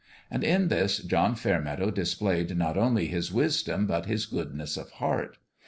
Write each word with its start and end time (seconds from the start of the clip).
And 0.31 0.43
in 0.43 0.69
this 0.69 0.97
John 0.97 1.35
Fairmeadow 1.35 1.91
displayed 1.91 2.57
not 2.57 2.75
only 2.75 3.05
his 3.05 3.31
wisdom 3.31 3.85
but 3.85 4.07
his 4.07 4.25
goodness 4.25 4.75
of 4.75 4.89
heart. 4.93 5.37